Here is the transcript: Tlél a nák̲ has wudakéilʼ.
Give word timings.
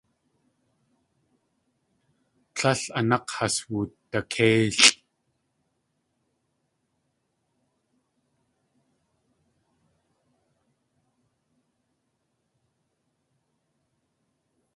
Tlél 2.55 2.81
a 2.97 3.01
nák̲ 3.09 3.29
has 3.35 3.55
wudakéilʼ. 3.69 4.81